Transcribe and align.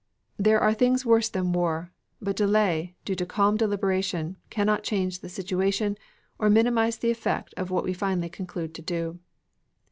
There 0.39 0.59
are 0.59 0.73
things 0.73 1.05
worse 1.05 1.29
than 1.29 1.53
war, 1.53 1.91
but 2.19 2.35
delay, 2.35 2.95
due 3.05 3.13
to 3.13 3.23
calm 3.27 3.55
deliberation, 3.55 4.35
cannot 4.49 4.81
change 4.81 5.19
the 5.19 5.29
situation 5.29 5.95
or 6.39 6.49
minimize 6.49 6.97
the 6.97 7.11
effect 7.11 7.53
of 7.55 7.69
what 7.69 7.83
we 7.83 7.93
finally 7.93 8.29
conclude 8.29 8.73
to 8.73 8.81
do. 8.81 9.19